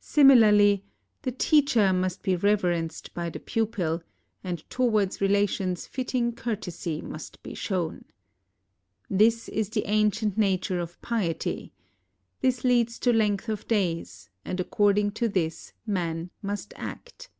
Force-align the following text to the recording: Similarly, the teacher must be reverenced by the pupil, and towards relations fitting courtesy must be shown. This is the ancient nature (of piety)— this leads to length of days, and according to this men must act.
Similarly, 0.00 0.84
the 1.22 1.32
teacher 1.32 1.94
must 1.94 2.22
be 2.22 2.36
reverenced 2.36 3.14
by 3.14 3.30
the 3.30 3.40
pupil, 3.40 4.02
and 4.44 4.58
towards 4.68 5.22
relations 5.22 5.86
fitting 5.86 6.34
courtesy 6.34 7.00
must 7.00 7.42
be 7.42 7.54
shown. 7.54 8.04
This 9.08 9.48
is 9.48 9.70
the 9.70 9.86
ancient 9.86 10.36
nature 10.36 10.78
(of 10.78 11.00
piety)— 11.00 11.72
this 12.42 12.64
leads 12.64 12.98
to 12.98 13.14
length 13.14 13.48
of 13.48 13.66
days, 13.66 14.28
and 14.44 14.60
according 14.60 15.12
to 15.12 15.26
this 15.26 15.72
men 15.86 16.28
must 16.42 16.74
act. 16.76 17.30